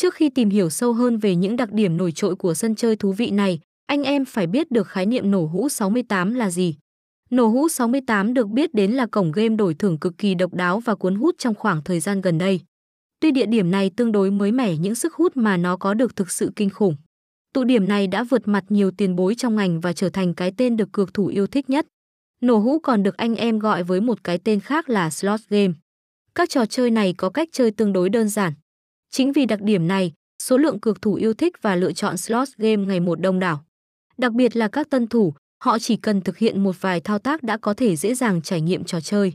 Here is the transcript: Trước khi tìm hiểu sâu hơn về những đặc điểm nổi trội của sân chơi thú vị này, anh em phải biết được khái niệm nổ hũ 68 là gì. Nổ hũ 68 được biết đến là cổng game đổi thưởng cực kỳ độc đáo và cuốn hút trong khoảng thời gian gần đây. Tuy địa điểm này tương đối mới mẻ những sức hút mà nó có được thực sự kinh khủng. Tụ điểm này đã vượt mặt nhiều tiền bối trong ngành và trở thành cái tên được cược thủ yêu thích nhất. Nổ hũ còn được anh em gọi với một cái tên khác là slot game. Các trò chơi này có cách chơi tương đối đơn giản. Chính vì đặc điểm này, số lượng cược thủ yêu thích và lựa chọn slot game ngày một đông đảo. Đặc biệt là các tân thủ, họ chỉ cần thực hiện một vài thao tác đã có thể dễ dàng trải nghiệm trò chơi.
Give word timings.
Trước 0.00 0.14
khi 0.14 0.30
tìm 0.30 0.50
hiểu 0.50 0.70
sâu 0.70 0.92
hơn 0.92 1.18
về 1.18 1.34
những 1.34 1.56
đặc 1.56 1.72
điểm 1.72 1.96
nổi 1.96 2.12
trội 2.12 2.36
của 2.36 2.54
sân 2.54 2.74
chơi 2.74 2.96
thú 2.96 3.12
vị 3.12 3.30
này, 3.30 3.60
anh 3.86 4.02
em 4.02 4.24
phải 4.24 4.46
biết 4.46 4.70
được 4.70 4.88
khái 4.88 5.06
niệm 5.06 5.30
nổ 5.30 5.46
hũ 5.46 5.68
68 5.68 6.34
là 6.34 6.50
gì. 6.50 6.74
Nổ 7.30 7.46
hũ 7.46 7.68
68 7.68 8.34
được 8.34 8.48
biết 8.48 8.74
đến 8.74 8.92
là 8.92 9.06
cổng 9.06 9.32
game 9.32 9.48
đổi 9.48 9.74
thưởng 9.74 9.98
cực 9.98 10.18
kỳ 10.18 10.34
độc 10.34 10.54
đáo 10.54 10.80
và 10.80 10.94
cuốn 10.94 11.14
hút 11.14 11.34
trong 11.38 11.54
khoảng 11.54 11.82
thời 11.84 12.00
gian 12.00 12.20
gần 12.20 12.38
đây. 12.38 12.60
Tuy 13.20 13.30
địa 13.30 13.46
điểm 13.46 13.70
này 13.70 13.90
tương 13.96 14.12
đối 14.12 14.30
mới 14.30 14.52
mẻ 14.52 14.76
những 14.76 14.94
sức 14.94 15.14
hút 15.14 15.36
mà 15.36 15.56
nó 15.56 15.76
có 15.76 15.94
được 15.94 16.16
thực 16.16 16.30
sự 16.30 16.52
kinh 16.56 16.70
khủng. 16.70 16.96
Tụ 17.54 17.64
điểm 17.64 17.88
này 17.88 18.06
đã 18.06 18.24
vượt 18.24 18.48
mặt 18.48 18.64
nhiều 18.68 18.90
tiền 18.90 19.16
bối 19.16 19.34
trong 19.34 19.56
ngành 19.56 19.80
và 19.80 19.92
trở 19.92 20.08
thành 20.08 20.34
cái 20.34 20.52
tên 20.56 20.76
được 20.76 20.92
cược 20.92 21.14
thủ 21.14 21.26
yêu 21.26 21.46
thích 21.46 21.70
nhất. 21.70 21.86
Nổ 22.40 22.58
hũ 22.58 22.78
còn 22.78 23.02
được 23.02 23.16
anh 23.16 23.34
em 23.34 23.58
gọi 23.58 23.82
với 23.82 24.00
một 24.00 24.24
cái 24.24 24.38
tên 24.38 24.60
khác 24.60 24.88
là 24.88 25.10
slot 25.10 25.40
game. 25.48 25.72
Các 26.34 26.50
trò 26.50 26.66
chơi 26.66 26.90
này 26.90 27.14
có 27.16 27.30
cách 27.30 27.48
chơi 27.52 27.70
tương 27.70 27.92
đối 27.92 28.08
đơn 28.08 28.28
giản. 28.28 28.52
Chính 29.10 29.32
vì 29.32 29.46
đặc 29.46 29.62
điểm 29.62 29.88
này, 29.88 30.12
số 30.42 30.56
lượng 30.56 30.80
cược 30.80 31.02
thủ 31.02 31.14
yêu 31.14 31.34
thích 31.34 31.52
và 31.62 31.76
lựa 31.76 31.92
chọn 31.92 32.16
slot 32.16 32.48
game 32.56 32.76
ngày 32.76 33.00
một 33.00 33.20
đông 33.20 33.38
đảo. 33.38 33.64
Đặc 34.18 34.32
biệt 34.32 34.56
là 34.56 34.68
các 34.68 34.90
tân 34.90 35.06
thủ, 35.06 35.34
họ 35.64 35.78
chỉ 35.78 35.96
cần 35.96 36.20
thực 36.20 36.38
hiện 36.38 36.62
một 36.62 36.80
vài 36.80 37.00
thao 37.00 37.18
tác 37.18 37.42
đã 37.42 37.56
có 37.56 37.74
thể 37.74 37.96
dễ 37.96 38.14
dàng 38.14 38.42
trải 38.42 38.60
nghiệm 38.60 38.84
trò 38.84 39.00
chơi. 39.00 39.32